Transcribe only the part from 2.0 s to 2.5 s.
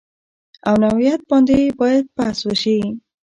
بحث